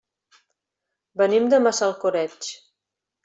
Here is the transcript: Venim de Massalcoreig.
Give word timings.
Venim 1.23 1.45
de 1.53 1.59
Massalcoreig. 1.65 2.51